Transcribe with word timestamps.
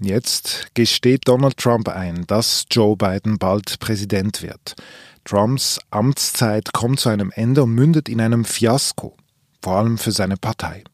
Jetzt 0.00 0.68
gesteht 0.74 1.26
Donald 1.26 1.56
Trump 1.56 1.88
ein, 1.88 2.24
dass 2.28 2.66
Joe 2.70 2.96
Biden 2.96 3.36
bald 3.36 3.80
Präsident 3.80 4.42
wird. 4.42 4.76
Trumps 5.24 5.80
Amtszeit 5.90 6.72
kommt 6.72 7.00
zu 7.00 7.08
einem 7.08 7.32
Ende 7.34 7.64
und 7.64 7.74
mündet 7.74 8.08
in 8.08 8.20
einem 8.20 8.44
Fiasko, 8.44 9.16
vor 9.60 9.76
allem 9.76 9.98
für 9.98 10.12
seine 10.12 10.36
Partei. 10.36 10.84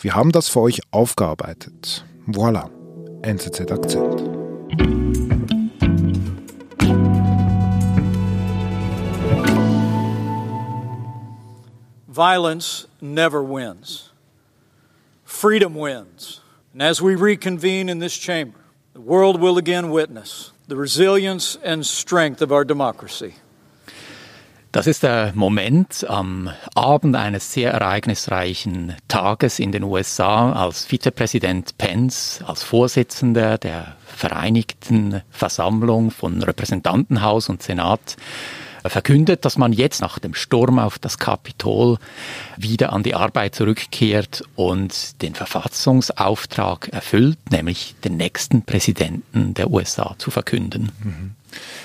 Wir 0.00 0.16
haben 0.16 0.32
das 0.32 0.48
für 0.48 0.60
euch 0.60 0.80
aufgearbeitet. 0.90 2.04
Voilà, 2.26 2.68
NZZ 3.22 3.70
Akzent. 3.70 4.20
Violence 12.08 12.88
never 13.00 13.48
wins. 13.48 14.10
Freedom 15.24 15.76
wins. 15.76 16.40
And 16.78 16.88
as 16.88 17.02
we 17.02 17.16
reconvene 17.16 17.88
in 17.88 17.98
this 17.98 18.16
chamber, 18.16 18.60
the 18.92 19.00
world 19.00 19.40
will 19.40 19.58
again 19.58 19.90
witness 19.90 20.52
the 20.68 20.76
resilience 20.76 21.58
and 21.64 21.84
strength 21.84 22.40
of 22.40 22.52
our 22.52 22.64
democracy. 22.64 23.34
Das 24.70 24.86
ist 24.86 25.02
der 25.02 25.32
Moment 25.34 26.08
am 26.08 26.50
Abend 26.76 27.16
eines 27.16 27.52
sehr 27.52 27.72
ereignisreichen 27.72 28.94
Tages 29.08 29.58
in 29.58 29.72
den 29.72 29.82
USA, 29.82 30.52
als 30.52 30.84
Vizepräsident 30.84 31.76
Pence, 31.78 32.44
als 32.46 32.62
Vorsitzender 32.62 33.58
der 33.58 33.96
Vereinigten 34.06 35.22
Versammlung 35.30 36.12
von 36.12 36.40
Repräsentantenhaus 36.40 37.48
und 37.48 37.60
Senat 37.60 38.16
verkündet, 38.90 39.44
dass 39.44 39.58
man 39.58 39.72
jetzt 39.72 40.00
nach 40.00 40.18
dem 40.18 40.34
Sturm 40.34 40.78
auf 40.78 40.98
das 40.98 41.18
Kapitol 41.18 41.98
wieder 42.56 42.92
an 42.92 43.02
die 43.02 43.14
Arbeit 43.14 43.54
zurückkehrt 43.54 44.44
und 44.56 45.22
den 45.22 45.34
Verfassungsauftrag 45.34 46.88
erfüllt, 46.88 47.38
nämlich 47.50 47.94
den 48.04 48.16
nächsten 48.16 48.62
Präsidenten 48.62 49.54
der 49.54 49.70
USA 49.70 50.14
zu 50.18 50.30
verkünden. 50.30 50.92
Mhm. 51.02 51.30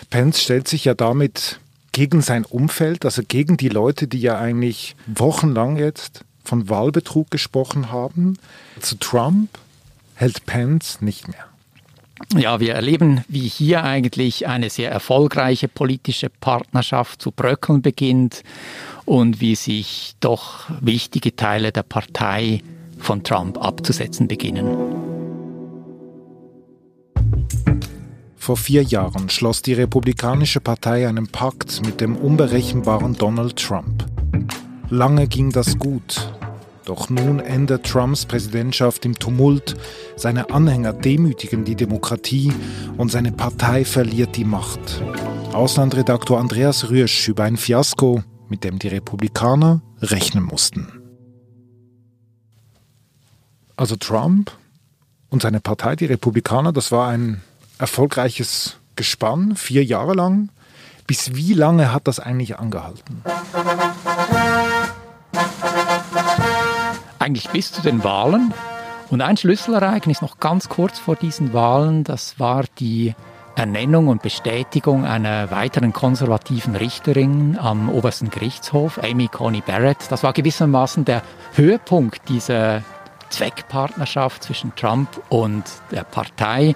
Pence 0.10 0.42
stellt 0.42 0.68
sich 0.68 0.86
ja 0.86 0.94
damit 0.94 1.60
gegen 1.92 2.22
sein 2.22 2.44
Umfeld, 2.44 3.06
also 3.06 3.22
gegen 3.26 3.58
die 3.58 3.70
Leute, 3.70 4.08
die 4.08 4.20
ja 4.20 4.38
eigentlich 4.38 4.96
wochenlang 5.06 5.78
jetzt 5.78 6.26
von 6.44 6.70
Wahlbetrug 6.70 7.32
gesprochen 7.32 7.92
haben. 7.92 8.38
Zu 8.82 8.96
Trump 8.96 9.50
hält 10.16 10.46
Pence 10.46 11.02
nicht 11.02 11.28
mehr. 11.28 11.53
Ja, 12.36 12.60
wir 12.60 12.74
erleben, 12.74 13.24
wie 13.28 13.48
hier 13.48 13.84
eigentlich 13.84 14.48
eine 14.48 14.70
sehr 14.70 14.92
erfolgreiche 14.92 15.68
politische 15.68 16.30
Partnerschaft 16.30 17.22
zu 17.22 17.32
bröckeln 17.32 17.82
beginnt 17.82 18.44
und 19.06 19.40
wie 19.42 19.56
sich 19.56 20.16
doch 20.20 20.70
wichtige 20.82 21.36
Teile 21.36 21.72
der 21.72 21.84
Partei 21.84 22.62
von 22.98 23.24
Trump 23.24 23.58
abzusetzen 23.64 24.28
beginnen. 24.28 24.68
Vor 28.36 28.58
vier 28.58 28.84
Jahren 28.84 29.30
schloss 29.30 29.62
die 29.62 29.74
Republikanische 29.74 30.60
Partei 30.60 31.08
einen 31.08 31.28
Pakt 31.28 31.86
mit 31.86 32.02
dem 32.02 32.18
unberechenbaren 32.18 33.14
Donald 33.14 33.56
Trump. 33.56 34.06
Lange 34.90 35.28
ging 35.28 35.52
das 35.52 35.80
gut, 35.80 36.30
doch 36.86 37.10
nun 37.10 37.40
endet 37.40 37.86
Trumps 37.86 38.26
Präsidentschaft 38.26 39.06
im 39.06 39.18
Tumult, 39.18 39.76
seine 40.16 40.50
Anhänger 40.50 40.94
demütigen 40.94 41.64
die 41.64 41.76
Demokratie 41.76 42.52
und 42.98 43.12
seine 43.12 43.32
Partei 43.32 43.86
verliert 43.86 44.36
die 44.36 44.46
Macht. 44.46 45.02
Auslandredaktor 45.54 46.40
Andreas 46.40 46.90
Rüsch 46.90 47.28
über 47.28 47.44
ein 47.44 47.58
Fiasko, 47.58 48.24
mit 48.50 48.64
dem 48.64 48.80
die 48.80 48.90
Republikaner 48.90 49.82
rechnen 50.02 50.44
mussten. 50.44 50.88
Also 53.76 53.96
Trump 53.96 54.52
und 55.30 55.42
seine 55.42 55.60
Partei, 55.60 55.96
die 55.96 56.06
Republikaner, 56.06 56.74
das 56.74 56.92
war 56.92 57.10
ein 57.10 57.42
erfolgreiches 57.80 58.78
Gespann, 58.96 59.56
vier 59.56 59.84
Jahre 59.84 60.14
lang. 60.14 60.50
Bis 61.08 61.36
wie 61.36 61.54
lange 61.54 61.92
hat 61.92 62.08
das 62.08 62.20
eigentlich 62.20 62.60
angehalten? 62.60 63.24
Eigentlich 67.24 67.48
bis 67.52 67.72
zu 67.72 67.82
den 67.82 68.04
Wahlen. 68.04 68.54
Und 69.10 69.22
ein 69.22 69.38
Schlüsselereignis 69.38 70.22
noch 70.22 70.42
ganz 70.42 70.68
kurz 70.68 71.00
vor 71.00 71.16
diesen 71.16 71.54
Wahlen, 71.54 72.04
das 72.04 72.38
war 72.38 72.66
die 72.80 73.16
Ernennung 73.56 74.10
und 74.10 74.22
Bestätigung 74.22 75.06
einer 75.06 75.50
weiteren 75.50 75.94
konservativen 75.94 76.76
Richterin 76.76 77.58
am 77.58 77.88
obersten 77.88 78.30
Gerichtshof, 78.30 79.00
Amy 79.02 79.30
Coney 79.30 79.64
Barrett. 79.66 80.00
Das 80.10 80.22
war 80.24 80.34
gewissermaßen 80.34 81.06
der 81.06 81.22
Höhepunkt 81.54 82.28
dieser 82.28 82.84
Zweckpartnerschaft 83.30 84.44
zwischen 84.44 84.76
Trump 84.76 85.08
und 85.30 85.64
der 85.92 86.04
Partei. 86.04 86.76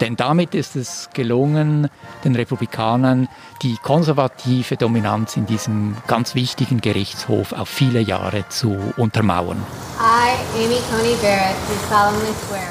Denn 0.00 0.16
damit 0.16 0.54
ist 0.54 0.76
es 0.76 1.10
gelungen, 1.12 1.90
den 2.24 2.34
Republikanern 2.34 3.28
die 3.60 3.76
konservative 3.76 4.76
Dominanz 4.76 5.36
in 5.36 5.44
diesem 5.44 5.96
ganz 6.06 6.34
wichtigen 6.34 6.80
Gerichtshof 6.80 7.52
auf 7.52 7.68
viele 7.68 8.00
Jahre 8.00 8.48
zu 8.48 8.78
untermauern. 8.96 9.62
I, 9.98 10.64
Amy 10.64 10.78
Coney 10.90 11.14
Barrett, 11.20 11.56
do 11.68 11.74
solemnly 11.88 12.32
swear. 12.48 12.62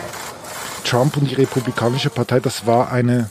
Trump 0.83 1.17
und 1.17 1.29
die 1.29 1.35
Republikanische 1.35 2.09
Partei, 2.09 2.39
das 2.39 2.65
war 2.65 2.91
eine, 2.91 3.29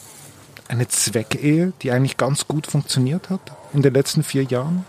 eine 0.69 0.87
Zweckehe, 0.87 1.73
die 1.83 1.91
eigentlich 1.91 2.17
ganz 2.17 2.47
gut 2.47 2.69
funktioniert 2.69 3.31
hat 3.31 3.41
in 3.73 3.83
den 3.83 3.95
letzten 3.95 4.23
vier 4.23 4.45
Jahren? 4.45 4.85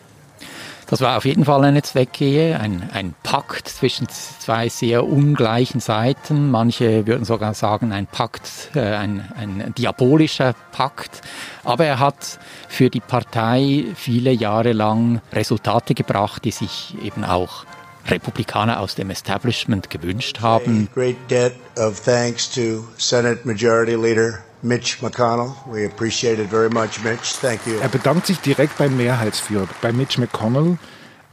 Das 0.90 1.02
war 1.02 1.18
auf 1.18 1.26
jeden 1.26 1.46
Fall 1.46 1.64
eine 1.66 1.84
Zweckehe, 1.84 2.60
ein, 2.60 2.90
ein 2.92 3.14
Pakt 3.22 3.68
zwischen 3.68 4.08
zwei 4.10 4.70
sehr 4.70 5.06
ungleichen 5.06 5.82
Seiten. 5.82 6.50
Manche 6.50 7.06
würden 7.06 7.26
sogar 7.26 7.54
sagen, 7.54 7.92
ein 7.92 8.08
Pakt, 8.08 8.72
äh, 8.74 8.96
ein, 8.96 9.32
ein 9.38 9.74
diabolischer 9.78 10.56
Pakt. 10.72 11.22
Aber 11.64 11.86
er 11.86 12.00
hat 12.00 12.40
für 12.68 12.90
die 12.90 13.02
Partei 13.02 13.86
viele 13.94 14.32
Jahre 14.32 14.74
lang 14.74 15.22
Resultate 15.32 15.94
gebracht, 15.94 16.44
die 16.44 16.52
sich 16.52 16.96
eben 17.04 17.24
auch 17.24 17.66
Republikaner 18.08 18.80
aus 18.80 18.96
dem 18.96 19.10
Establishment 19.10 19.90
gewünscht 19.90 20.40
haben. 20.42 20.88
A 20.92 20.94
great 20.94 21.18
debt 21.30 21.54
of 21.78 22.00
thanks 22.00 22.50
to 22.50 22.86
Senate 22.98 23.42
Majority 23.44 23.96
Leader 23.96 24.40
Mitch 24.62 25.02
McConnell. 25.02 25.54
We 25.66 25.86
appreciate 25.86 26.42
it 26.42 26.50
very 26.50 26.70
much, 26.70 27.04
Mitch. 27.04 27.38
Thank 27.40 27.66
you. 27.66 27.80
Er 27.80 27.90
bedankt 27.90 28.26
sich 28.26 28.40
direkt 28.40 28.78
beim 28.78 28.98
Mehrheitsführer, 28.98 29.68
bei 29.82 29.92
Mitch 29.94 30.20
McConnell. 30.20 30.78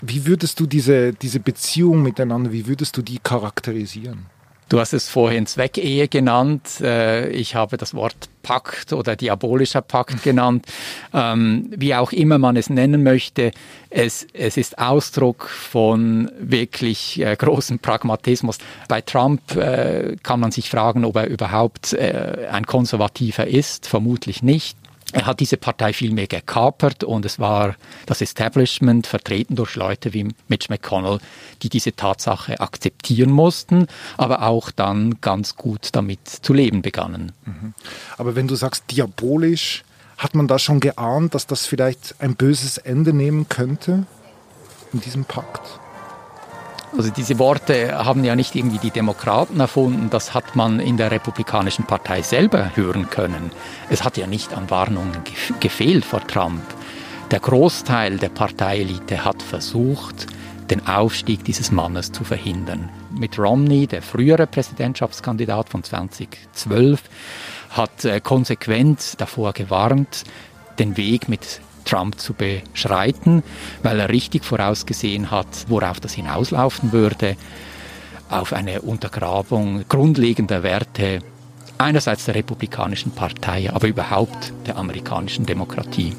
Wie 0.01 0.27
würdest 0.27 0.61
du 0.61 0.67
diese, 0.67 1.13
diese 1.13 1.41
Beziehung 1.41 2.03
miteinander, 2.03 2.53
wie 2.53 2.67
würdest 2.67 2.97
du 2.97 3.03
die 3.03 3.19
charakterisieren? 3.19 4.27
Du 4.69 4.81
hast 4.81 4.93
es 4.93 5.09
vorhin 5.09 5.47
Zweckehe 5.47 6.09
genannt. 6.09 6.81
Äh, 6.81 7.29
ich 7.31 7.55
habe 7.55 7.77
das 7.77 7.95
Wort 7.95 8.29
Pakt 8.43 8.93
oder 8.93 9.15
diabolischer 9.15 9.81
Pakt 9.81 10.25
genannt. 10.25 10.67
Ähm, 11.15 11.71
wie 11.77 11.95
auch 11.95 12.11
immer 12.11 12.39
man 12.39 12.57
es 12.57 12.69
nennen 12.69 13.05
möchte, 13.05 13.53
es, 13.91 14.27
es 14.33 14.57
ist 14.57 14.79
Ausdruck 14.79 15.49
von 15.49 16.31
wirklich 16.41 17.21
äh, 17.21 17.37
großem 17.37 17.79
Pragmatismus. 17.79 18.59
Bei 18.89 19.01
Trump 19.01 19.55
äh, 19.55 20.17
kann 20.25 20.41
man 20.41 20.51
sich 20.51 20.69
fragen, 20.69 21.05
ob 21.05 21.17
er 21.17 21.29
überhaupt 21.29 21.97
ein 21.97 22.67
Konservativer 22.67 23.47
ist. 23.47 23.87
Vermutlich 23.87 24.43
nicht. 24.43 24.77
Er 25.13 25.27
hat 25.27 25.41
diese 25.41 25.57
Partei 25.57 25.93
vielmehr 25.93 26.27
gekapert 26.27 27.05
und 27.05 27.25
es 27.25 27.39
war 27.39 27.77
das 28.07 28.21
Establishment, 28.21 29.07
vertreten 29.07 29.55
durch 29.55 29.77
Leute 29.77 30.13
wie 30.13 30.29
Mitch 30.49 30.67
McConnell, 30.69 31.21
die 31.63 31.69
diese 31.69 31.95
Tatsache 31.95 32.61
akzeptieren 32.61 33.31
mussten, 33.31 33.87
aber 34.17 34.43
auch 34.43 34.71
dann 34.71 35.21
ganz 35.21 35.57
gut 35.57 35.91
damit 35.93 36.29
zu 36.29 36.53
leben 36.53 36.83
begannen. 36.83 37.33
Mhm. 37.45 37.75
Aber 38.19 38.35
wenn 38.35 38.49
du 38.49 38.57
sagst 38.57 38.85
diabolisch, 38.91 39.85
hat 40.19 40.35
man 40.35 40.49
da 40.49 40.59
schon 40.59 40.81
geahnt, 40.81 41.35
dass 41.35 41.47
das 41.47 41.67
vielleicht 41.67 42.17
ein 42.21 42.35
böses 42.35 42.79
Ende 42.79 43.13
nehmen 43.13 43.49
könnte 43.49 44.07
in 44.93 45.01
diesem 45.01 45.25
Pakt? 45.25 45.79
Also 46.97 47.11
diese 47.11 47.39
Worte 47.39 47.93
haben 48.05 48.25
ja 48.25 48.35
nicht 48.35 48.55
irgendwie 48.55 48.79
die 48.79 48.91
Demokraten 48.91 49.61
erfunden, 49.61 50.09
das 50.09 50.33
hat 50.33 50.57
man 50.57 50.81
in 50.81 50.97
der 50.97 51.11
Republikanischen 51.11 51.85
Partei 51.85 52.23
selber 52.23 52.75
hören 52.75 53.11
können. 53.11 53.51
Es 53.91 54.03
hat 54.03 54.17
ja 54.17 54.27
nicht 54.27 54.55
an 54.55 54.71
Warnungen 54.71 55.13
gefehlt 55.61 56.07
vor 56.07 56.27
Trump. 56.27 56.63
Der 57.31 57.41
Großteil 57.41 58.17
der 58.17 58.31
Parteielite 58.31 59.27
hat 59.27 59.43
versucht, 59.43 60.27
den 60.71 60.87
Aufstieg 60.87 61.45
dieses 61.45 61.71
Mannes 61.71 62.13
zu 62.13 62.25
verhindern. 62.25 62.89
Mit 63.11 63.39
Romney, 63.39 63.87
der 63.87 64.01
frühere 64.01 64.47
Präsidentschaftskandidat 64.47 65.69
von 65.69 65.83
2012, 65.83 67.03
hat 67.71 68.05
äh, 68.05 68.21
konsequent 68.21 69.21
davor 69.21 69.53
gewarnt, 69.53 70.25
den 70.79 70.97
Weg 70.97 71.29
mit 71.29 71.61
Trump 71.87 72.21
zu 72.21 72.35
beschreiten, 72.35 73.43
weil 73.83 74.01
er 74.01 74.11
richtig 74.11 74.45
vorausgesehen 74.45 75.31
hat, 75.31 75.47
worauf 75.69 76.01
das 76.01 76.13
hinauslaufen 76.13 76.93
würde, 76.93 77.37
auf 78.29 78.53
eine 78.53 78.83
Untergrabung 78.83 79.85
grundlegender 79.89 80.63
Werte 80.63 81.21
einerseits 81.79 82.25
der 82.25 82.35
Republikanischen 82.35 83.13
Partei, 83.13 83.71
aber 83.73 83.87
überhaupt 83.87 84.53
der 84.67 84.77
amerikanischen 84.77 85.47
Demokratie. 85.47 86.15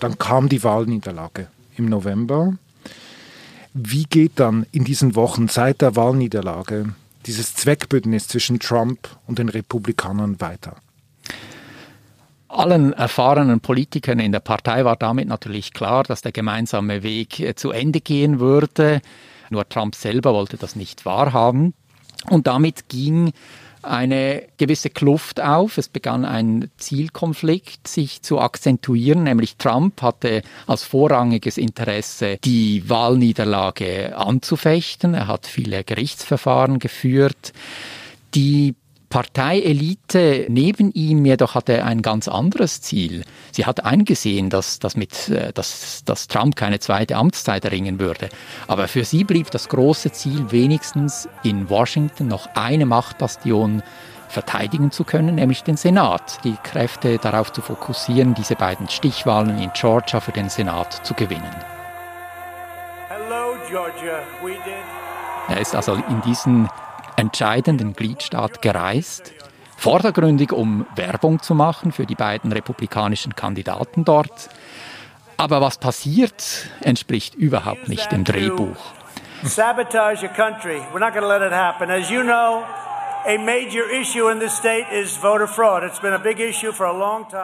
Dann 0.00 0.18
kam 0.18 0.48
die 0.48 0.62
Wahlniederlage 0.64 1.48
im 1.76 1.86
November. 1.86 2.56
Wie 3.74 4.04
geht 4.04 4.32
dann 4.36 4.66
in 4.72 4.84
diesen 4.84 5.14
Wochen 5.14 5.48
seit 5.48 5.80
der 5.80 5.96
Wahlniederlage 5.96 6.94
dieses 7.26 7.54
Zweckbündnis 7.54 8.28
zwischen 8.28 8.58
Trump 8.58 9.08
und 9.26 9.38
den 9.38 9.48
Republikanern 9.48 10.40
weiter? 10.40 10.76
Allen 12.48 12.92
erfahrenen 12.92 13.60
Politikern 13.60 14.18
in 14.18 14.32
der 14.32 14.40
Partei 14.40 14.84
war 14.84 14.96
damit 14.96 15.26
natürlich 15.26 15.72
klar, 15.72 16.02
dass 16.02 16.20
der 16.20 16.32
gemeinsame 16.32 17.02
Weg 17.02 17.40
äh, 17.40 17.54
zu 17.54 17.70
Ende 17.70 18.02
gehen 18.02 18.40
würde. 18.40 19.00
Nur 19.48 19.66
Trump 19.68 19.94
selber 19.94 20.34
wollte 20.34 20.58
das 20.58 20.76
nicht 20.76 21.06
wahrhaben. 21.06 21.72
Und 22.28 22.46
damit 22.46 22.88
ging 22.88 23.32
eine 23.82 24.44
gewisse 24.56 24.90
Kluft 24.90 25.40
auf. 25.40 25.78
Es 25.78 25.88
begann 25.88 26.24
ein 26.24 26.70
Zielkonflikt 26.76 27.88
sich 27.88 28.22
zu 28.22 28.40
akzentuieren, 28.40 29.24
nämlich 29.24 29.56
Trump 29.56 30.02
hatte 30.02 30.42
als 30.66 30.84
vorrangiges 30.84 31.58
Interesse, 31.58 32.38
die 32.44 32.88
Wahlniederlage 32.88 34.16
anzufechten. 34.16 35.14
Er 35.14 35.26
hat 35.26 35.46
viele 35.46 35.84
Gerichtsverfahren 35.84 36.78
geführt. 36.78 37.52
Die 38.34 38.74
Parteielite 39.12 40.46
neben 40.48 40.90
ihm 40.92 41.26
jedoch 41.26 41.54
hatte 41.54 41.84
ein 41.84 42.00
ganz 42.00 42.28
anderes 42.28 42.80
Ziel. 42.80 43.24
Sie 43.50 43.66
hat 43.66 43.84
eingesehen, 43.84 44.48
dass, 44.48 44.78
dass, 44.78 44.96
mit, 44.96 45.28
äh, 45.28 45.52
dass, 45.52 46.02
dass 46.06 46.28
Trump 46.28 46.56
keine 46.56 46.80
zweite 46.80 47.16
Amtszeit 47.16 47.66
erringen 47.66 48.00
würde. 48.00 48.30
Aber 48.68 48.88
für 48.88 49.04
sie 49.04 49.24
blieb 49.24 49.50
das 49.50 49.68
große 49.68 50.12
Ziel, 50.12 50.50
wenigstens 50.50 51.28
in 51.42 51.68
Washington 51.68 52.28
noch 52.28 52.48
eine 52.54 52.86
Machtbastion 52.86 53.82
verteidigen 54.30 54.90
zu 54.92 55.04
können, 55.04 55.34
nämlich 55.34 55.62
den 55.62 55.76
Senat. 55.76 56.42
Die 56.44 56.56
Kräfte 56.62 57.18
darauf 57.18 57.52
zu 57.52 57.60
fokussieren, 57.60 58.32
diese 58.32 58.56
beiden 58.56 58.88
Stichwahlen 58.88 59.58
in 59.58 59.70
Georgia 59.74 60.20
für 60.20 60.32
den 60.32 60.48
Senat 60.48 61.04
zu 61.06 61.12
gewinnen. 61.12 61.54
Hello, 63.10 63.56
Georgia. 63.68 64.20
We 64.42 64.52
did. 64.52 64.72
Er 65.48 65.60
ist 65.60 65.74
also 65.74 65.96
in 65.96 66.22
diesen 66.22 66.66
entscheidenden 67.22 67.92
Gliedstaat 67.94 68.62
gereist, 68.62 69.32
vordergründig 69.76 70.52
um 70.52 70.86
Werbung 70.96 71.40
zu 71.40 71.54
machen 71.54 71.92
für 71.92 72.04
die 72.04 72.16
beiden 72.16 72.50
republikanischen 72.50 73.36
Kandidaten 73.36 74.04
dort. 74.04 74.50
Aber 75.36 75.60
was 75.60 75.78
passiert, 75.78 76.66
entspricht 76.80 77.36
überhaupt 77.36 77.88
nicht 77.88 78.10
dem 78.10 78.24
Drehbuch. 78.24 78.76
Sabotage 79.44 80.26
your 80.26 80.32
country. 80.34 80.80
We're 80.92 81.00
not 81.00 81.12
going 81.14 81.22
to 81.22 81.28
let 81.28 81.42
it 81.42 81.52
happen. 81.52 81.90
As 81.90 82.10
you 82.10 82.22
know, 82.22 82.62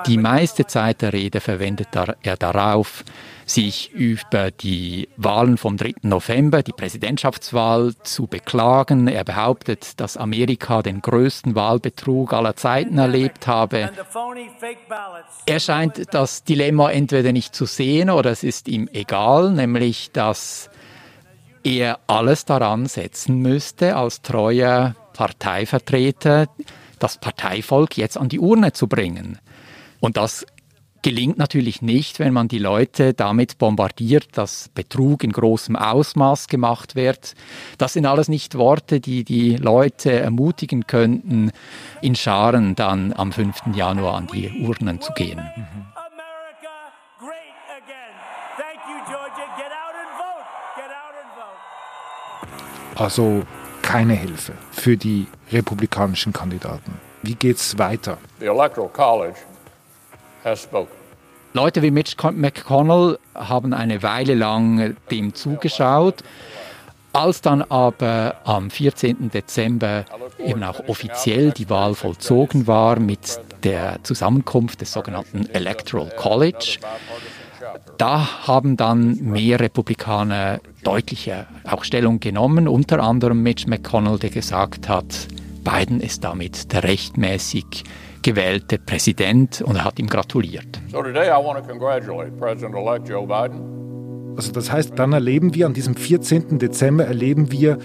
die 0.07 0.19
meiste 0.19 0.67
Zeit 0.67 1.03
der 1.03 1.13
Rede 1.13 1.41
verwendet 1.41 1.89
er 2.23 2.37
darauf, 2.37 3.05
sich 3.51 3.91
über 3.93 4.51
die 4.51 5.09
Wahlen 5.17 5.57
vom 5.57 5.77
3. 5.77 5.95
November, 6.03 6.63
die 6.63 6.73
Präsidentschaftswahl, 6.73 7.95
zu 8.03 8.27
beklagen. 8.27 9.09
Er 9.09 9.25
behauptet, 9.25 10.01
dass 10.01 10.17
Amerika 10.17 10.83
den 10.83 11.01
größten 11.01 11.55
Wahlbetrug 11.55 12.33
aller 12.33 12.57
Zeiten 12.57 12.99
erlebt 12.99 13.47
habe. 13.47 13.91
Er 15.47 15.61
scheint 15.61 16.15
das 16.15 16.45
Dilemma 16.45 16.91
entweder 16.91 17.33
nicht 17.33 17.55
zu 17.55 17.65
sehen 17.65 18.11
oder 18.11 18.31
es 18.31 18.43
ist 18.43 18.69
ihm 18.69 18.89
egal, 18.93 19.53
nämlich 19.53 20.11
dass 20.13 20.71
er 21.65 21.99
alles 22.07 22.45
daran 22.45 22.87
setzen 22.87 23.41
müsste, 23.41 23.97
als 23.97 24.23
treuer 24.23 24.95
Parteivertreter 25.13 26.49
das 26.99 27.19
Parteivolk 27.19 27.97
jetzt 27.97 28.17
an 28.17 28.29
die 28.29 28.39
Urne 28.39 28.73
zu 28.73 28.87
bringen. 28.87 29.39
Und 30.01 30.17
das 30.17 30.47
gelingt 31.03 31.39
natürlich 31.39 31.83
nicht, 31.83 32.19
wenn 32.19 32.33
man 32.33 32.49
die 32.49 32.59
Leute 32.59 33.15
damit 33.15 33.59
bombardiert, 33.59 34.29
dass 34.33 34.69
Betrug 34.75 35.25
in 35.25 35.33
großem 35.33 35.77
Ausmaß 35.77 36.49
gemacht 36.49 36.97
wird. 36.97 37.35
Das 37.79 37.93
sind 37.93 38.07
alles 38.07 38.29
nicht 38.29 38.57
Worte, 38.57 39.01
die 39.01 39.25
die 39.25 39.57
Leute 39.57 40.13
ermutigen 40.13 40.87
könnten, 40.87 41.51
in 42.01 42.15
Scharen 42.15 42.75
dann 42.75 43.13
am 43.13 43.33
5. 43.33 43.75
Januar 43.75 44.15
an 44.15 44.27
die 44.27 44.65
Urnen 44.67 45.01
zu 45.01 45.13
gehen. 45.13 45.41
Also 52.97 53.45
keine 53.83 54.15
Hilfe 54.15 54.55
für 54.73 54.97
die 54.97 55.29
republikanischen 55.53 56.33
Kandidaten. 56.33 57.01
Wie 57.23 57.37
geht 57.37 57.57
es 57.57 57.79
weiter? 57.79 58.19
The 58.41 58.47
Electoral 58.47 58.91
College. 58.91 59.37
Leute 61.55 61.83
wie 61.83 61.91
Mitch 61.91 62.17
McConnell 62.31 63.19
haben 63.35 63.73
eine 63.73 64.03
Weile 64.03 64.35
lang 64.35 64.97
dem 65.11 65.35
zugeschaut. 65.35 66.23
Als 67.13 67.41
dann 67.41 67.63
aber 67.63 68.37
am 68.45 68.71
14. 68.71 69.31
Dezember 69.31 70.05
eben 70.39 70.63
auch 70.63 70.87
offiziell 70.89 71.53
die 71.53 71.71
Wahl 71.71 71.95
vollzogen 71.95 72.67
war 72.67 73.01
mit 73.01 73.41
der 73.65 73.99
Zusammenkunft 74.03 74.83
des 74.83 74.93
sogenannten 74.93 75.49
Electoral 75.51 76.11
College, 76.17 76.79
da 77.97 78.47
haben 78.47 78.77
dann 78.77 79.17
mehr 79.17 79.59
Republikaner 79.59 80.61
deutlicher 80.85 81.47
auch 81.65 81.83
Stellung 81.83 82.21
genommen, 82.21 82.69
unter 82.69 83.03
anderem 83.03 83.43
Mitch 83.43 83.67
McConnell, 83.67 84.19
der 84.19 84.31
gesagt 84.31 84.89
hat, 84.89 85.29
Biden 85.69 86.01
ist 86.01 86.25
damit 86.25 86.73
der 86.73 86.85
rechtmäßig 86.85 87.85
gewählte 88.23 88.79
Präsident 88.79 89.61
und 89.61 89.77
er 89.77 89.85
hat 89.85 89.99
ihm 89.99 90.07
gratuliert. 90.07 90.81
So 90.91 91.03
today 91.03 91.29
I 91.29 91.45
want 91.45 91.59
to 91.59 91.71
congratulate 91.71 92.33
President-elect 92.33 93.09
Joe 93.09 93.27
Biden. 93.27 94.35
Also 94.37 94.53
das 94.53 94.73
heißt, 94.73 94.99
dann 94.99 95.13
erleben 95.13 95.55
wir 95.55 95.67
an 95.67 95.75
diesem 95.75 95.95
14. 95.95 96.59
Dezember 96.59 97.05
erleben 97.05 97.53
wir, 97.53 97.79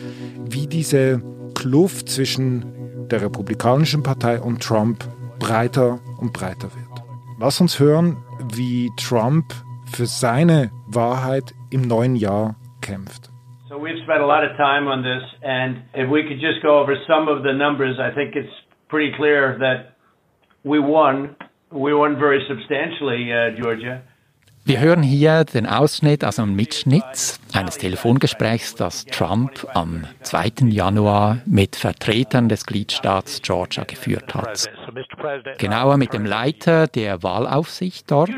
wie 0.46 0.68
diese 0.68 1.22
Kluft 1.56 2.10
zwischen 2.10 3.08
der 3.10 3.22
Republikanischen 3.22 4.02
Partei 4.02 4.40
und 4.40 4.64
Trump 4.64 5.04
breiter 5.40 6.00
und 6.20 6.32
breiter 6.32 6.70
wird. 6.76 7.04
Lass 7.40 7.60
uns 7.60 7.80
hören, 7.80 8.18
wie 8.54 8.92
Trump 8.98 9.54
für 9.92 10.06
seine 10.06 10.72
Wahrheit 10.88 11.54
im 11.70 11.82
neuen 11.82 12.16
Jahr 12.16 12.56
kämpft. 12.82 13.33
We've 13.84 14.02
spent 14.06 14.22
a 14.22 14.26
lot 14.26 14.46
of 14.46 14.56
time 14.56 14.88
on 14.88 15.04
this 15.04 15.24
and 15.44 15.84
if 15.94 16.10
we 16.10 16.24
could 16.24 16.40
just 16.40 16.64
go 16.64 16.80
over 16.80 16.96
some 17.06 17.28
of 17.28 17.44
the 17.44 17.52
numbers, 17.52 18.00
I 18.00 18.16
think 18.16 18.34
it's 18.34 18.56
pretty 18.88 19.12
clear 19.18 19.58
that 19.60 19.98
we 20.64 20.80
won. 20.80 21.36
We 21.70 21.94
won 21.94 22.18
very 22.18 22.40
substantially, 22.48 23.34
uh, 23.34 23.62
Georgia. 23.62 24.02
Wir 24.66 24.80
hören 24.80 25.04
hier 25.04 25.44
den 25.44 25.66
Ausschnitt 25.68 26.24
aus 26.24 26.40
einem 26.40 26.56
Mitschnitt 26.56 27.38
eines 27.54 27.78
Telefongesprächs, 27.78 28.76
das 28.76 29.04
Trump 29.04 29.68
am 29.74 30.06
2. 30.22 30.70
Januar 30.70 31.42
mit 31.46 31.76
Vertretern 31.76 32.48
des 32.48 32.66
Gliedstaats 32.66 33.42
Georgia 33.42 33.84
geführt 33.84 34.34
hat. 34.34 34.70
Genauer 35.58 35.98
mit 35.98 36.14
dem 36.14 36.26
Leiter 36.26 36.88
der 36.88 37.22
Wahlaufsicht 37.24 38.10
dort. 38.10 38.30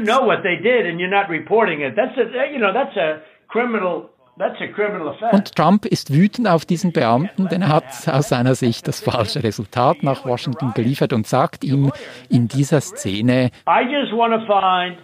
Und 5.32 5.56
Trump 5.56 5.86
ist 5.86 6.14
wütend 6.14 6.46
auf 6.48 6.66
diesen 6.66 6.92
Beamten, 6.92 7.48
denn 7.48 7.62
er 7.62 7.70
hat 7.70 7.86
aus 8.12 8.28
seiner 8.30 8.56
Sicht 8.56 8.88
das 8.88 9.00
falsche 9.00 9.44
Resultat 9.44 10.02
nach 10.04 10.26
Washington 10.26 10.74
geliefert 10.74 11.14
und 11.14 11.26
sagt 11.26 11.64
ihm 11.64 11.94
in 12.30 12.50
dieser 12.50 12.82
Szene, 12.82 13.52
I 13.68 13.84
just 13.90 14.12
want 14.12 14.34
to 14.34 14.42
find 14.46 14.98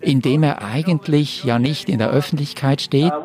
in 0.00 0.20
dem 0.22 0.42
er 0.42 0.62
eigentlich 0.62 1.44
ja 1.44 1.58
nicht 1.58 1.88
in 1.88 1.98
der 1.98 2.10
Öffentlichkeit 2.10 2.80
steht, 2.80 3.12
uh, 3.12 3.22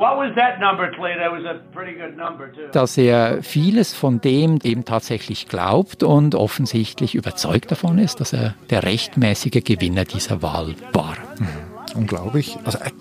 dass 2.72 2.98
er 2.98 3.44
vieles 3.44 3.94
von 3.94 4.22
dem 4.22 4.60
eben 4.64 4.86
tatsächlich 4.86 5.48
glaubt 5.48 6.04
und 6.04 6.36
offensichtlich 6.36 7.16
überzeugt 7.16 7.72
davon 7.72 7.98
ist, 7.98 8.20
dass 8.20 8.34
er 8.34 8.56
der 8.70 8.84
rechtmäßige 8.84 9.64
Gewinner 9.64 10.06
dieser 10.06 10.42
Wahl 10.42 10.76
war. 10.94 11.18
Mhm. 11.40 11.48
Unglaublich. 11.96 12.58
Also 12.64 12.80
er, 12.80 12.92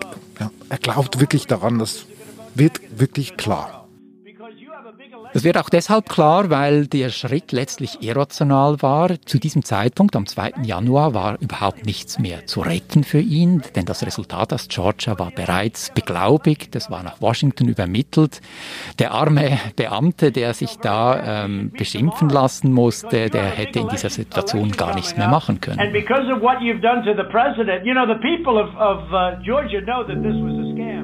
ja, 0.40 0.50
er 0.68 0.78
glaubt 0.78 1.20
wirklich 1.20 1.46
daran, 1.46 1.78
das 1.78 2.06
wird 2.54 2.80
wirklich 2.98 3.36
klar. 3.36 3.79
Das 5.32 5.44
wird 5.44 5.58
auch 5.58 5.70
deshalb 5.70 6.08
klar, 6.08 6.50
weil 6.50 6.88
der 6.88 7.08
Schritt 7.10 7.52
letztlich 7.52 8.02
irrational 8.02 8.82
war. 8.82 9.10
Zu 9.26 9.38
diesem 9.38 9.64
Zeitpunkt, 9.64 10.16
am 10.16 10.26
2. 10.26 10.54
Januar, 10.64 11.14
war 11.14 11.38
überhaupt 11.40 11.86
nichts 11.86 12.18
mehr 12.18 12.46
zu 12.46 12.60
retten 12.62 13.04
für 13.04 13.20
ihn, 13.20 13.62
denn 13.76 13.84
das 13.84 14.04
Resultat 14.04 14.52
aus 14.52 14.66
Georgia 14.68 15.20
war 15.20 15.30
bereits 15.30 15.92
beglaubigt, 15.94 16.74
das 16.74 16.90
war 16.90 17.04
nach 17.04 17.20
Washington 17.20 17.68
übermittelt. 17.68 18.40
Der 18.98 19.12
arme 19.12 19.58
Beamte, 19.76 20.32
der 20.32 20.52
sich 20.52 20.78
da 20.78 21.44
ähm, 21.44 21.70
beschimpfen 21.78 22.28
lassen 22.28 22.72
musste, 22.72 23.30
der 23.30 23.44
hätte 23.44 23.78
in 23.78 23.88
dieser 23.88 24.10
Situation 24.10 24.72
gar 24.72 24.96
nichts 24.96 25.16
mehr 25.16 25.28
machen 25.28 25.60
können. 25.60 25.78
And 25.78 25.92
because 25.92 26.28
of 26.32 26.42
what 26.42 26.58
you've 26.58 26.80
done 26.80 27.04
to 27.04 27.14
the 27.14 27.28
president, 27.30 27.86
you 27.86 27.94
know, 27.94 28.02
uh, 28.02 29.42
Georgia 29.44 29.80
know 29.80 30.02
that 30.02 30.22
this 30.22 30.34
was 30.34 30.58
a 30.58 30.74
scam. 30.74 30.99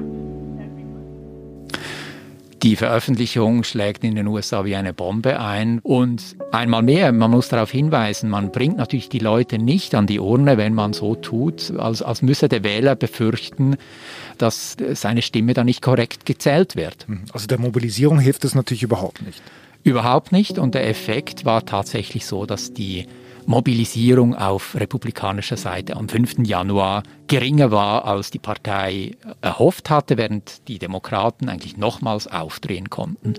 Die 2.67 2.75
Veröffentlichung 2.75 3.63
schlägt 3.63 4.03
in 4.03 4.15
den 4.15 4.27
USA 4.27 4.65
wie 4.65 4.75
eine 4.75 4.93
Bombe 4.93 5.39
ein. 5.39 5.79
Und 5.83 6.35
einmal 6.51 6.81
mehr, 6.81 7.13
man 7.13 7.31
muss 7.31 7.47
darauf 7.47 7.71
hinweisen, 7.71 8.29
man 8.29 8.51
bringt 8.51 8.75
natürlich 8.75 9.07
die 9.07 9.19
Leute 9.19 9.57
nicht 9.57 9.95
an 9.95 10.05
die 10.05 10.19
Urne, 10.19 10.57
wenn 10.57 10.73
man 10.73 10.91
so 10.91 11.15
tut, 11.15 11.71
als, 11.77 12.01
als 12.01 12.21
müsse 12.21 12.49
der 12.49 12.65
Wähler 12.65 12.97
befürchten, 12.97 13.77
dass 14.37 14.75
seine 14.95 15.21
Stimme 15.21 15.53
dann 15.53 15.67
nicht 15.67 15.81
korrekt 15.81 16.25
gezählt 16.25 16.75
wird. 16.75 17.07
Mhm. 17.07 17.21
Also 17.31 17.47
der 17.47 17.57
Mobilisierung 17.57 18.19
hilft 18.19 18.43
es 18.43 18.53
natürlich 18.53 18.83
überhaupt 18.83 19.21
nicht. 19.21 19.41
Überhaupt 19.85 20.33
nicht. 20.33 20.59
Und 20.59 20.75
der 20.75 20.89
Effekt 20.89 21.45
war 21.45 21.65
tatsächlich 21.65 22.25
so, 22.25 22.45
dass 22.45 22.73
die 22.73 23.07
Mobilisierung 23.47 24.35
auf 24.35 24.75
republikanischer 24.75 25.55
Seite 25.55 25.95
am 25.95 26.09
5. 26.09 26.39
Januar 26.45 27.03
geringer 27.27 27.71
war, 27.71 28.03
als 28.03 28.29
die 28.29 28.39
Partei 28.39 29.15
erhofft 29.41 29.89
hatte, 29.89 30.17
während 30.17 30.67
die 30.67 30.79
Demokraten 30.79 31.47
eigentlich 31.47 31.77
nochmals 31.77 32.27
aufdrehen 32.27 32.89
konnten. 32.89 33.35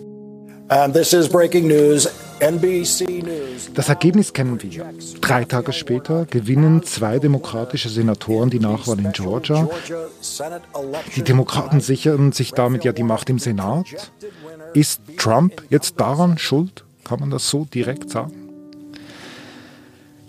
Das 3.74 3.88
Ergebnis 3.88 4.32
kennen 4.32 4.62
wir. 4.62 4.86
Drei 5.20 5.44
Tage 5.44 5.72
später 5.74 6.24
gewinnen 6.24 6.82
zwei 6.84 7.18
demokratische 7.18 7.90
Senatoren 7.90 8.48
die 8.48 8.60
Nachwahl 8.60 8.98
in 8.98 9.12
Georgia. 9.12 9.68
Die 11.16 11.22
Demokraten 11.22 11.80
sichern 11.80 12.32
sich 12.32 12.52
damit 12.52 12.84
ja 12.84 12.92
die 12.92 13.02
Macht 13.02 13.28
im 13.28 13.38
Senat. 13.38 13.86
Ist 14.72 15.02
Trump 15.18 15.62
jetzt 15.68 16.00
daran 16.00 16.38
schuld? 16.38 16.84
Kann 17.04 17.20
man 17.20 17.30
das 17.30 17.48
so 17.48 17.66
direkt 17.66 18.08
sagen? 18.10 18.37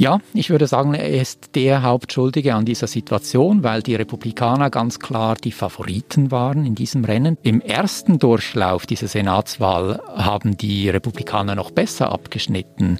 Ja, 0.01 0.19
ich 0.33 0.49
würde 0.49 0.65
sagen, 0.65 0.93
er 0.93 1.09
ist 1.09 1.55
der 1.55 1.83
Hauptschuldige 1.83 2.55
an 2.55 2.63
dieser 2.63 2.87
Situation, 2.87 3.65
weil 3.65 3.83
die 3.83 3.95
Republikaner 3.95 4.69
ganz 4.69 4.97
klar 4.97 5.35
die 5.35 5.51
Favoriten 5.51 6.31
waren 6.31 6.65
in 6.65 6.73
diesem 6.73 7.03
Rennen. 7.03 7.37
Im 7.43 7.59
ersten 7.59 8.17
Durchlauf 8.17 8.85
dieser 8.85 9.09
Senatswahl 9.09 9.99
haben 10.15 10.55
die 10.55 10.89
Republikaner 10.89 11.53
noch 11.55 11.71
besser 11.71 12.13
abgeschnitten. 12.13 12.97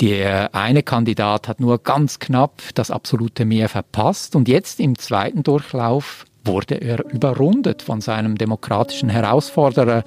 Der 0.00 0.54
eine 0.54 0.84
Kandidat 0.84 1.48
hat 1.48 1.58
nur 1.58 1.82
ganz 1.82 2.20
knapp 2.20 2.62
das 2.74 2.92
absolute 2.92 3.44
Mehr 3.44 3.68
verpasst 3.68 4.36
und 4.36 4.46
jetzt 4.46 4.78
im 4.78 4.96
zweiten 4.96 5.42
Durchlauf 5.42 6.24
wurde 6.44 6.76
er 6.76 7.04
überrundet 7.12 7.82
von 7.82 8.00
seinem 8.00 8.38
demokratischen 8.38 9.08
Herausforderer. 9.08 10.04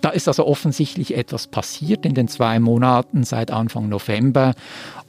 Da 0.00 0.10
ist 0.10 0.28
also 0.28 0.46
offensichtlich 0.46 1.16
etwas 1.16 1.46
passiert 1.46 2.06
in 2.06 2.14
den 2.14 2.28
zwei 2.28 2.58
Monaten 2.58 3.24
seit 3.24 3.50
Anfang 3.50 3.88
November. 3.88 4.54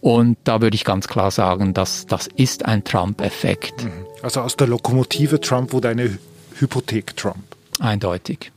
Und 0.02 0.38
da 0.44 0.62
würde 0.62 0.76
ich 0.76 0.84
ganz 0.84 1.08
klar 1.08 1.32
sagen, 1.32 1.74
dass 1.74 2.08
das 2.08 2.28
ist 2.28 2.66
ein 2.66 2.84
Trump-Effekt. 2.84 3.86
Mhm. 3.86 4.06
Also 4.24 4.42
aus 4.42 4.58
der 4.58 4.68
Lokomotive 4.68 5.40
Trump 5.40 5.74
wurde 5.74 5.90
eine 5.90 6.18
Hypothek 6.56 7.16
Trump. 7.16 7.44
Eindeutig. 7.80 8.52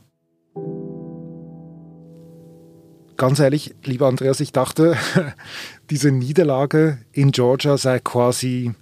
Ganz 3.17 3.39
ehrlich, 3.39 3.73
lieber 3.83 4.07
Andreas, 4.07 4.39
ich 4.39 4.51
dachte, 4.51 4.97
diese 5.89 6.11
Niederlage 6.11 6.97
in 7.13 7.31
Georgia 7.31 7.77
sei 7.77 7.99
quasi 7.99 8.73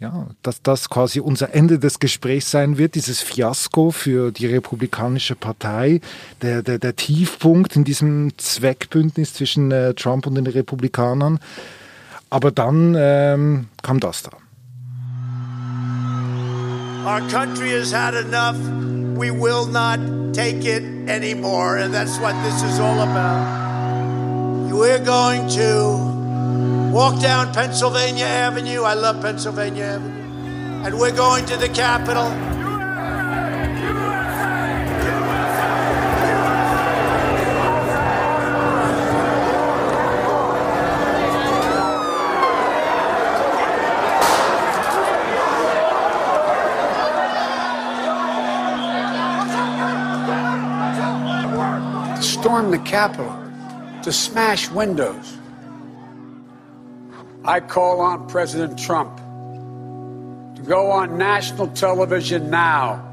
ja, 0.00 0.26
dass 0.42 0.60
das 0.62 0.90
quasi 0.90 1.20
unser 1.20 1.54
Ende 1.54 1.78
des 1.78 1.98
Gesprächs 1.98 2.50
sein 2.50 2.78
wird, 2.78 2.94
dieses 2.94 3.20
Fiasko 3.20 3.90
für 3.90 4.32
die 4.32 4.46
Republikanische 4.46 5.34
Partei, 5.34 6.00
der, 6.42 6.62
der, 6.62 6.78
der 6.78 6.96
Tiefpunkt 6.96 7.76
in 7.76 7.84
diesem 7.84 8.36
Zweckbündnis 8.36 9.34
zwischen 9.34 9.70
äh, 9.70 9.94
Trump 9.94 10.26
und 10.26 10.34
den 10.34 10.46
Republikanern. 10.46 11.38
Aber 12.30 12.50
dann 12.50 12.96
ähm, 12.98 13.68
kam 13.82 14.00
das 14.00 14.22
da. 14.22 14.30
Our 17.06 17.20
country 17.28 17.70
has 17.70 17.92
had 17.92 18.14
enough. 18.14 18.56
We 19.16 19.30
will 19.30 19.66
not 19.66 20.00
take 20.32 20.64
it 20.64 20.82
anymore. 21.08 21.76
And 21.76 21.92
that's 21.92 22.18
what 22.18 22.34
this 22.42 22.62
is 22.62 22.80
all 22.80 23.00
about. 23.00 24.72
We're 24.72 25.04
going 25.04 25.46
to 25.50 26.13
Walk 26.94 27.20
down 27.20 27.52
Pennsylvania 27.52 28.24
Avenue. 28.24 28.82
I 28.82 28.94
love 28.94 29.20
Pennsylvania 29.20 29.82
Avenue. 29.82 30.86
And 30.86 30.96
we're 30.96 31.10
going 31.10 31.44
to 31.46 31.56
the 31.56 31.68
Capitol. 31.68 32.30
storm 52.22 52.70
the 52.70 52.78
Capitol, 52.78 53.34
to 54.04 54.12
smash 54.12 54.70
windows, 54.70 55.38
I 57.46 57.60
call 57.60 58.00
on 58.00 58.26
President 58.26 58.78
Trump 58.78 59.18
to 60.56 60.62
go 60.62 60.90
on 60.90 61.18
national 61.18 61.68
television 61.68 62.48
now 62.48 63.04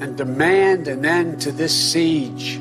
and 0.00 0.16
demand 0.16 0.88
an 0.88 1.04
end 1.04 1.42
to 1.42 1.52
this 1.52 1.92
siege. 1.92 2.58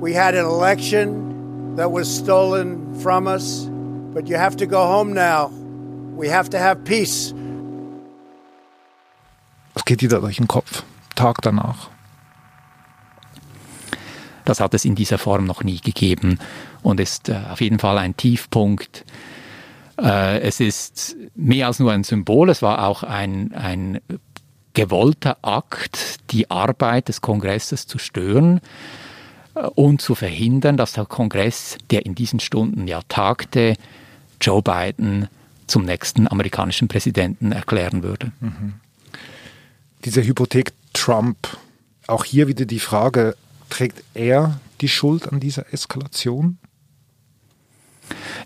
We 0.00 0.14
had 0.14 0.34
an 0.34 0.46
election 0.46 1.76
that 1.76 1.92
was 1.92 2.08
stolen 2.08 2.98
from 3.00 3.28
us, 3.28 3.66
but 4.14 4.26
you 4.26 4.36
have 4.36 4.56
to 4.56 4.66
go 4.66 4.86
home 4.86 5.12
now. 5.12 5.48
We 6.16 6.28
have 6.28 6.48
to 6.50 6.58
have 6.58 6.82
peace. 6.84 7.34
Was 9.74 9.84
geht 9.84 10.00
dir 10.00 10.08
da 10.08 10.20
durch 10.20 10.36
den 10.38 10.48
Kopf? 10.48 10.82
Tag 11.14 11.42
danach. 11.42 11.90
Das 14.46 14.60
hat 14.60 14.72
es 14.72 14.84
in 14.84 14.94
dieser 14.94 15.18
Form 15.18 15.44
noch 15.44 15.62
nie 15.62 15.80
gegeben 15.80 16.38
und 16.82 17.00
ist 17.00 17.28
äh, 17.28 17.38
auf 17.50 17.60
jeden 17.60 17.78
Fall 17.78 17.98
ein 17.98 18.16
Tiefpunkt. 18.16 19.04
Äh, 20.00 20.40
es 20.40 20.60
ist 20.60 21.16
mehr 21.34 21.66
als 21.66 21.78
nur 21.78 21.92
ein 21.92 22.04
Symbol, 22.04 22.48
es 22.48 22.62
war 22.62 22.86
auch 22.86 23.02
ein, 23.02 23.52
ein 23.54 24.00
gewollter 24.72 25.38
Akt, 25.42 26.20
die 26.30 26.50
Arbeit 26.50 27.08
des 27.08 27.20
Kongresses 27.20 27.86
zu 27.86 27.98
stören 27.98 28.60
äh, 29.54 29.60
und 29.74 30.00
zu 30.00 30.14
verhindern, 30.14 30.76
dass 30.76 30.92
der 30.92 31.06
Kongress, 31.06 31.76
der 31.90 32.06
in 32.06 32.14
diesen 32.14 32.40
Stunden 32.40 32.86
ja 32.86 33.00
tagte, 33.08 33.74
Joe 34.40 34.62
Biden 34.62 35.28
zum 35.66 35.84
nächsten 35.84 36.28
amerikanischen 36.28 36.88
Präsidenten 36.88 37.52
erklären 37.52 38.02
würde. 38.02 38.32
Mhm. 38.40 38.74
Diese 40.04 40.22
Hypothek 40.22 40.72
Trump, 40.92 41.56
auch 42.06 42.24
hier 42.24 42.46
wieder 42.46 42.64
die 42.64 42.78
Frage, 42.78 43.34
trägt 43.70 44.02
er 44.14 44.60
die 44.80 44.88
Schuld 44.88 45.32
an 45.32 45.40
dieser 45.40 45.72
Eskalation? 45.72 46.58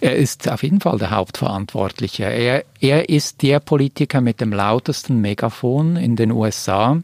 Er 0.01 0.17
ist 0.17 0.49
auf 0.49 0.63
jeden 0.63 0.81
Fall 0.81 0.99
der 0.99 1.11
Hauptverantwortliche. 1.11 2.25
Er, 2.25 2.65
er 2.81 3.09
ist 3.09 3.43
der 3.43 3.61
Politiker 3.61 4.21
mit 4.21 4.41
dem 4.41 4.53
lautesten 4.53 5.21
Megafon 5.21 5.97
in 5.97 6.17
den 6.17 6.31
USA. 6.31 7.03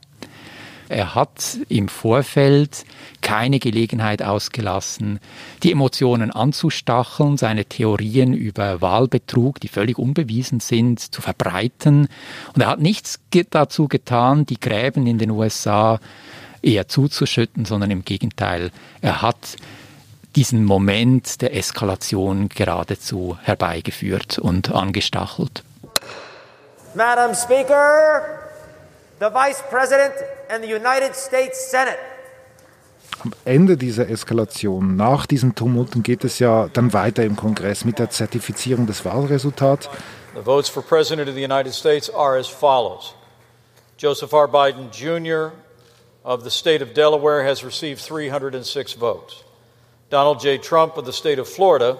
Er 0.88 1.16
hat 1.16 1.58
im 1.68 1.88
Vorfeld 1.88 2.85
keine 3.20 3.58
Gelegenheit 3.58 4.23
ausgelassen, 4.23 5.18
die 5.64 5.73
Emotionen 5.73 6.30
anzustacheln, 6.30 7.37
seine 7.37 7.64
Theorien 7.64 8.32
über 8.32 8.80
Wahlbetrug, 8.80 9.58
die 9.61 9.68
völlig 9.68 9.99
unbewiesen 9.99 10.61
sind, 10.61 11.00
zu 11.00 11.20
verbreiten. 11.20 12.08
Und 12.54 12.61
er 12.62 12.68
hat 12.68 12.80
nichts 12.80 13.18
dazu 13.50 13.88
getan, 13.88 14.46
die 14.46 14.61
Gräben 14.61 15.08
in 15.08 15.18
den 15.18 15.30
USA 15.30 15.99
eher 16.66 16.88
zuzuschütten, 16.88 17.64
sondern 17.64 17.90
im 17.90 18.04
Gegenteil, 18.04 18.70
er 19.00 19.23
hat 19.23 19.56
diesen 20.35 20.64
Moment 20.64 21.40
der 21.40 21.56
Eskalation 21.56 22.49
geradezu 22.50 23.38
herbeigeführt 23.42 24.38
und 24.38 24.73
angestachelt. 24.73 25.62
Madam 26.94 27.35
Speaker, 27.35 28.23
the 29.20 29.26
Vice 29.26 29.62
President 29.70 30.12
and 30.50 30.64
the 30.64 30.75
United 30.75 31.14
States 31.14 31.70
Senate. 31.70 31.99
Am 33.23 33.32
Ende 33.44 33.76
dieser 33.78 34.11
Eskalation, 34.11 34.96
nach 34.96 35.26
diesen 35.26 35.54
Tumulten, 35.54 36.02
geht 36.02 36.23
es 36.25 36.38
ja 36.38 36.68
dann 36.73 36.92
weiter 36.92 37.25
im 37.25 37.35
Kongress 37.35 37.85
mit 37.85 37.99
der 37.99 38.11
Zertifizierung 38.11 38.87
des 38.87 39.04
Wahlresultats. 39.04 39.88
The 40.35 40.42
votes 40.44 40.68
for 40.68 40.82
President 40.82 41.28
of 41.28 41.35
the 41.35 41.42
United 41.42 41.73
States 41.73 42.11
are 42.11 42.38
as 42.38 42.46
follows. 42.46 43.14
Joseph 43.99 44.35
R. 44.35 44.46
Biden 44.46 44.90
Jr. 44.90 45.52
of 46.26 46.42
the 46.42 46.50
state 46.50 46.83
of 46.83 46.92
Delaware 46.92 47.45
has 47.45 47.64
received 47.64 48.00
306 48.00 48.95
votes. 48.95 49.45
Donald 50.11 50.40
J. 50.40 50.59
Trump 50.59 50.97
of 50.97 51.06
the 51.06 51.12
state 51.12 51.38
of 51.38 51.49
Florida 51.49 51.99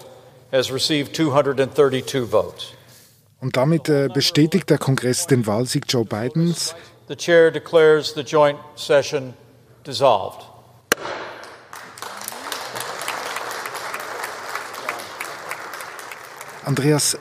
has 0.51 0.69
received 0.69 1.15
232 1.15 2.25
votes. 2.25 2.73
Und 3.39 3.55
damit 3.55 3.87
äh, 3.87 4.09
bestätigt 4.13 4.69
der 4.69 4.79
Kongress 4.79 5.27
den 5.27 5.45
Wahlsieg 5.47 5.85
Joe 5.87 6.03
Bidens. 6.03 6.75
The 7.07 7.15
chair 7.15 7.51
declares 7.51 8.13
the 8.15 8.21
joint 8.21 8.59
session 8.75 9.33
dissolved. 9.85 10.43
Andreas, 16.65 17.17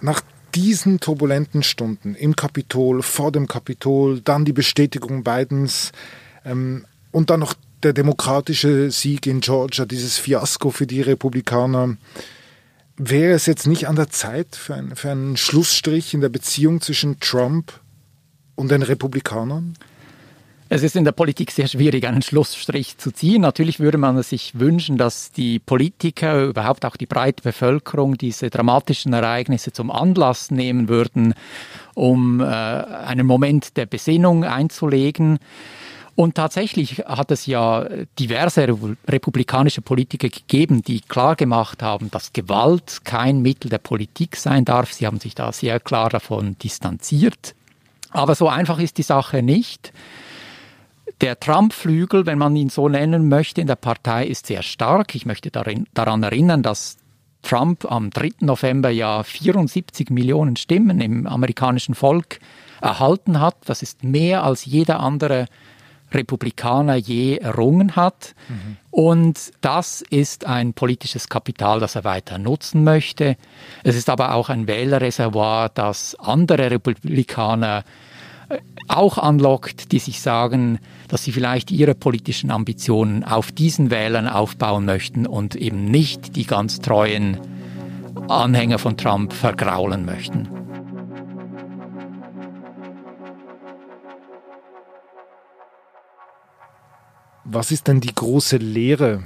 nach 0.00 0.20
diesen 0.52 0.98
turbulenten 0.98 1.62
Stunden 1.62 2.16
im 2.16 2.34
Kapitol, 2.34 3.02
vor 3.02 3.30
dem 3.30 3.46
Kapitol, 3.46 4.20
dann 4.20 4.44
die 4.44 4.52
Bestätigung 4.52 5.22
Bidens 5.22 5.92
ähm, 6.44 6.86
und 7.12 7.30
dann 7.30 7.40
noch 7.40 7.54
der 7.82 7.92
demokratische 7.92 8.90
Sieg 8.90 9.26
in 9.26 9.40
Georgia, 9.40 9.84
dieses 9.84 10.18
Fiasko 10.18 10.70
für 10.70 10.86
die 10.86 11.02
Republikaner. 11.02 11.96
Wäre 12.96 13.32
es 13.32 13.46
jetzt 13.46 13.66
nicht 13.66 13.88
an 13.88 13.96
der 13.96 14.08
Zeit 14.08 14.56
für, 14.56 14.74
ein, 14.74 14.96
für 14.96 15.10
einen 15.10 15.36
Schlussstrich 15.36 16.14
in 16.14 16.20
der 16.20 16.28
Beziehung 16.28 16.80
zwischen 16.80 17.20
Trump 17.20 17.80
und 18.54 18.70
den 18.70 18.82
Republikanern? 18.82 19.74
Es 20.70 20.82
ist 20.82 20.96
in 20.96 21.04
der 21.04 21.12
Politik 21.12 21.50
sehr 21.50 21.68
schwierig, 21.68 22.06
einen 22.06 22.22
Schlussstrich 22.22 22.96
zu 22.96 23.12
ziehen. 23.12 23.42
Natürlich 23.42 23.80
würde 23.80 23.98
man 23.98 24.20
sich 24.22 24.58
wünschen, 24.58 24.96
dass 24.96 25.30
die 25.30 25.58
Politiker, 25.58 26.46
überhaupt 26.46 26.84
auch 26.86 26.96
die 26.96 27.06
breite 27.06 27.42
Bevölkerung, 27.42 28.16
diese 28.16 28.48
dramatischen 28.48 29.12
Ereignisse 29.12 29.72
zum 29.72 29.90
Anlass 29.90 30.50
nehmen 30.50 30.88
würden, 30.88 31.34
um 31.94 32.40
äh, 32.40 32.44
einen 32.44 33.26
Moment 33.26 33.76
der 33.76 33.86
Besinnung 33.86 34.44
einzulegen. 34.44 35.38
Und 36.16 36.36
tatsächlich 36.36 36.98
hat 37.06 37.32
es 37.32 37.46
ja 37.46 37.88
diverse 38.18 38.68
republikanische 39.08 39.80
Politiker 39.80 40.28
gegeben, 40.28 40.82
die 40.82 41.00
klar 41.00 41.34
gemacht 41.34 41.82
haben, 41.82 42.10
dass 42.10 42.32
Gewalt 42.32 43.04
kein 43.04 43.42
Mittel 43.42 43.68
der 43.68 43.78
Politik 43.78 44.36
sein 44.36 44.64
darf. 44.64 44.92
Sie 44.92 45.06
haben 45.06 45.18
sich 45.18 45.34
da 45.34 45.50
sehr 45.50 45.80
klar 45.80 46.10
davon 46.10 46.56
distanziert. 46.58 47.54
Aber 48.10 48.36
so 48.36 48.48
einfach 48.48 48.78
ist 48.78 48.98
die 48.98 49.02
Sache 49.02 49.42
nicht. 49.42 49.92
Der 51.20 51.38
Trump-Flügel, 51.38 52.26
wenn 52.26 52.38
man 52.38 52.54
ihn 52.54 52.68
so 52.68 52.88
nennen 52.88 53.28
möchte, 53.28 53.60
in 53.60 53.66
der 53.66 53.76
Partei 53.76 54.26
ist 54.26 54.46
sehr 54.46 54.62
stark. 54.62 55.16
Ich 55.16 55.26
möchte 55.26 55.50
darin, 55.50 55.86
daran 55.94 56.22
erinnern, 56.22 56.62
dass 56.62 56.96
Trump 57.42 57.90
am 57.90 58.10
3. 58.10 58.30
November 58.40 58.90
ja 58.90 59.22
74 59.22 60.10
Millionen 60.10 60.56
Stimmen 60.56 61.00
im 61.00 61.26
amerikanischen 61.26 61.94
Volk 61.94 62.38
erhalten 62.80 63.40
hat. 63.40 63.56
Das 63.66 63.82
ist 63.82 64.04
mehr 64.04 64.44
als 64.44 64.64
jeder 64.64 65.00
andere 65.00 65.46
Republikaner 66.14 66.96
je 66.96 67.36
errungen 67.36 67.96
hat. 67.96 68.34
Mhm. 68.48 68.76
Und 68.90 69.52
das 69.60 70.02
ist 70.02 70.46
ein 70.46 70.72
politisches 70.72 71.28
Kapital, 71.28 71.80
das 71.80 71.96
er 71.96 72.04
weiter 72.04 72.38
nutzen 72.38 72.84
möchte. 72.84 73.36
Es 73.82 73.96
ist 73.96 74.08
aber 74.08 74.34
auch 74.34 74.48
ein 74.48 74.66
Wählerreservoir, 74.66 75.68
das 75.68 76.14
andere 76.20 76.70
Republikaner 76.70 77.84
äh, 78.48 78.58
auch 78.88 79.18
anlockt, 79.18 79.92
die 79.92 79.98
sich 79.98 80.20
sagen, 80.20 80.78
dass 81.08 81.24
sie 81.24 81.32
vielleicht 81.32 81.70
ihre 81.70 81.94
politischen 81.94 82.50
Ambitionen 82.50 83.24
auf 83.24 83.50
diesen 83.52 83.90
Wählern 83.90 84.28
aufbauen 84.28 84.84
möchten 84.84 85.26
und 85.26 85.56
eben 85.56 85.86
nicht 85.86 86.36
die 86.36 86.46
ganz 86.46 86.80
treuen 86.80 87.38
Anhänger 88.28 88.78
von 88.78 88.96
Trump 88.96 89.32
vergraulen 89.32 90.04
möchten. 90.04 90.63
Was 97.44 97.70
ist 97.70 97.88
denn 97.88 98.00
die 98.00 98.14
große 98.14 98.56
Lehre 98.56 99.22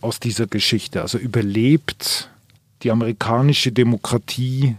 aus 0.00 0.20
dieser 0.20 0.46
Geschichte? 0.46 1.02
Also 1.02 1.18
überlebt 1.18 2.30
die 2.82 2.90
amerikanische 2.90 3.72
Demokratie 3.72 4.76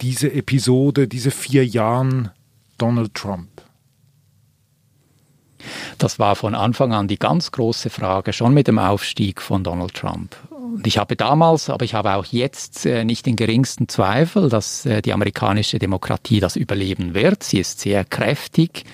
diese 0.00 0.32
Episode, 0.32 1.08
diese 1.08 1.30
vier 1.30 1.66
Jahren 1.66 2.30
Donald 2.78 3.14
Trump? 3.14 3.48
Das 5.98 6.18
war 6.18 6.36
von 6.36 6.54
Anfang 6.54 6.92
an 6.92 7.08
die 7.08 7.18
ganz 7.18 7.50
große 7.50 7.90
Frage, 7.90 8.32
schon 8.32 8.54
mit 8.54 8.68
dem 8.68 8.78
Aufstieg 8.78 9.42
von 9.42 9.64
Donald 9.64 9.94
Trump. 9.94 10.36
Und 10.50 10.86
ich 10.86 10.98
habe 10.98 11.16
damals, 11.16 11.68
aber 11.68 11.84
ich 11.84 11.94
habe 11.94 12.14
auch 12.14 12.24
jetzt 12.26 12.86
äh, 12.86 13.04
nicht 13.04 13.26
den 13.26 13.36
geringsten 13.36 13.88
Zweifel, 13.88 14.48
dass 14.48 14.86
äh, 14.86 15.02
die 15.02 15.12
amerikanische 15.12 15.78
Demokratie 15.78 16.40
das 16.40 16.56
überleben 16.56 17.14
wird. 17.14 17.42
Sie 17.42 17.58
ist 17.58 17.80
sehr 17.80 18.04
kräftig. 18.04 18.84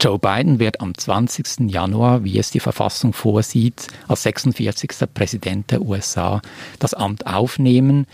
Joe 0.00 0.18
Biden 0.18 0.58
wird 0.58 0.80
am 0.80 0.96
20. 0.96 1.70
Januar, 1.70 2.24
wie 2.24 2.38
es 2.38 2.50
die 2.50 2.60
Verfassung 2.60 3.12
vorsieht, 3.12 3.88
als 4.08 4.22
46. 4.22 4.92
Präsident 5.12 5.70
der 5.70 5.82
USA 5.82 6.40
das 6.78 6.94
Amt 6.94 7.26
aufnehmen. 7.26 8.06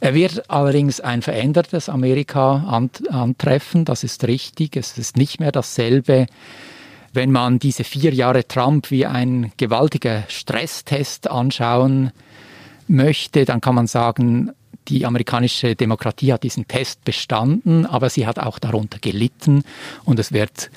Er 0.00 0.12
wird 0.12 0.50
allerdings 0.50 1.00
ein 1.00 1.22
verändertes 1.22 1.88
Amerika 1.88 2.56
antreffen, 3.08 3.86
das 3.86 4.04
ist 4.04 4.24
richtig. 4.24 4.76
Es 4.76 4.98
ist 4.98 5.16
nicht 5.16 5.40
mehr 5.40 5.50
dasselbe. 5.50 6.26
Wenn 7.14 7.32
man 7.32 7.58
diese 7.58 7.84
vier 7.84 8.12
Jahre 8.12 8.46
Trump 8.46 8.90
wie 8.90 9.06
ein 9.06 9.50
gewaltiger 9.56 10.24
Stresstest 10.28 11.30
anschauen 11.30 12.12
möchte, 12.86 13.46
dann 13.46 13.62
kann 13.62 13.74
man 13.74 13.86
sagen, 13.86 14.50
die 14.88 15.06
amerikanische 15.06 15.74
Demokratie 15.74 16.34
hat 16.34 16.42
diesen 16.42 16.68
Test 16.68 17.02
bestanden, 17.04 17.86
aber 17.86 18.10
sie 18.10 18.26
hat 18.26 18.38
auch 18.38 18.58
darunter 18.58 18.98
gelitten 18.98 19.64
und 20.04 20.18
es 20.18 20.32
wird 20.32 20.70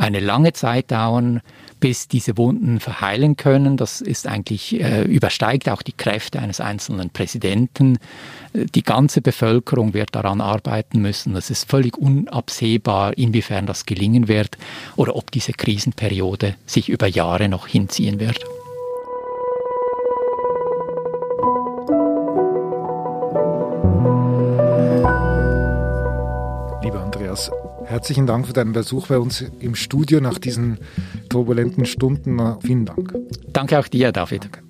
eine 0.00 0.20
lange 0.20 0.52
Zeit 0.54 0.90
dauern, 0.90 1.42
bis 1.78 2.08
diese 2.08 2.36
Wunden 2.36 2.80
verheilen 2.80 3.36
können. 3.36 3.76
Das 3.76 4.00
ist 4.00 4.26
eigentlich, 4.26 4.80
äh, 4.80 5.02
übersteigt 5.02 5.68
auch 5.68 5.82
die 5.82 5.92
Kräfte 5.92 6.40
eines 6.40 6.60
einzelnen 6.60 7.10
Präsidenten. 7.10 7.98
Die 8.52 8.82
ganze 8.82 9.20
Bevölkerung 9.20 9.94
wird 9.94 10.14
daran 10.14 10.40
arbeiten 10.40 11.00
müssen. 11.00 11.36
Es 11.36 11.50
ist 11.50 11.68
völlig 11.68 11.96
unabsehbar, 11.96 13.16
inwiefern 13.16 13.66
das 13.66 13.86
gelingen 13.86 14.26
wird 14.28 14.56
oder 14.96 15.16
ob 15.16 15.30
diese 15.30 15.52
Krisenperiode 15.52 16.54
sich 16.66 16.88
über 16.88 17.06
Jahre 17.06 17.48
noch 17.48 17.66
hinziehen 17.66 18.20
wird. 18.20 18.40
Herzlichen 27.90 28.24
Dank 28.28 28.46
für 28.46 28.52
deinen 28.52 28.72
Besuch 28.72 29.08
bei 29.08 29.18
uns 29.18 29.44
im 29.58 29.74
Studio 29.74 30.20
nach 30.20 30.38
diesen 30.38 30.78
turbulenten 31.28 31.86
Stunden. 31.86 32.40
Vielen 32.60 32.86
Dank. 32.86 33.12
Danke 33.48 33.80
auch 33.80 33.88
dir, 33.88 34.12
David. 34.12 34.44
Danke. 34.44 34.60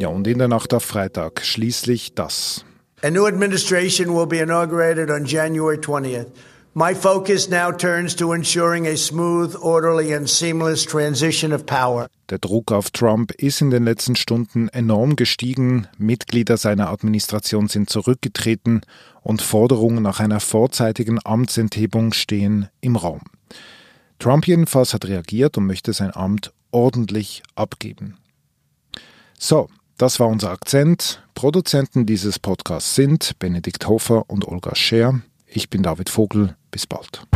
Ja, 0.00 0.08
und 0.08 0.26
in 0.26 0.38
der 0.38 0.48
Nacht 0.48 0.74
auf 0.74 0.82
Freitag 0.82 1.44
schließlich 1.44 2.16
das. 2.16 2.64
A 3.04 3.10
new 3.10 3.24
administration 3.24 4.12
will 4.12 4.26
be 4.26 4.38
inaugurated 4.38 5.08
on 5.08 5.24
January 5.24 5.76
20th. 5.76 6.26
My 6.74 6.96
focus 6.96 7.48
now 7.48 7.70
turns 7.70 8.16
to 8.16 8.32
ensuring 8.32 8.88
a 8.88 8.96
smooth, 8.96 9.54
orderly 9.62 10.12
and 10.12 10.28
seamless 10.28 10.84
transition 10.84 11.52
of 11.52 11.66
power. 11.66 12.08
Der 12.32 12.38
Druck 12.38 12.72
auf 12.72 12.90
Trump 12.90 13.32
ist 13.32 13.60
in 13.60 13.68
den 13.68 13.84
letzten 13.84 14.16
Stunden 14.16 14.68
enorm 14.68 15.16
gestiegen. 15.16 15.86
Mitglieder 15.98 16.56
seiner 16.56 16.88
Administration 16.88 17.68
sind 17.68 17.90
zurückgetreten 17.90 18.80
und 19.20 19.42
Forderungen 19.42 20.02
nach 20.02 20.18
einer 20.18 20.40
vorzeitigen 20.40 21.18
Amtsenthebung 21.22 22.14
stehen 22.14 22.70
im 22.80 22.96
Raum. 22.96 23.20
Trump 24.18 24.46
jedenfalls 24.46 24.94
hat 24.94 25.04
reagiert 25.04 25.58
und 25.58 25.66
möchte 25.66 25.92
sein 25.92 26.16
Amt 26.16 26.54
ordentlich 26.70 27.42
abgeben. 27.54 28.16
So, 29.38 29.68
das 29.98 30.18
war 30.18 30.28
unser 30.28 30.52
Akzent. 30.52 31.22
Produzenten 31.34 32.06
dieses 32.06 32.38
Podcasts 32.38 32.94
sind 32.94 33.38
Benedikt 33.40 33.86
Hofer 33.86 34.30
und 34.30 34.48
Olga 34.48 34.74
Scher. 34.74 35.20
Ich 35.46 35.68
bin 35.68 35.82
David 35.82 36.08
Vogel. 36.08 36.56
Bis 36.70 36.86
bald. 36.86 37.26